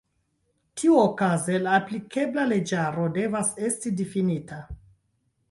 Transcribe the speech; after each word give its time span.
Tiuokaze 0.81 1.59
la 1.65 1.75
aplikebla 1.81 2.47
leĝaro 2.53 3.07
devas 3.19 3.53
esti 3.69 3.95
difinita. 4.01 4.61